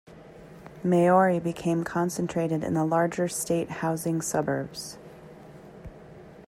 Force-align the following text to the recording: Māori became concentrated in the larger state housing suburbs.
Māori 0.83 1.39
became 1.43 1.83
concentrated 1.83 2.63
in 2.63 2.73
the 2.73 2.83
larger 2.83 3.27
state 3.27 3.69
housing 3.69 4.19
suburbs. 4.19 4.97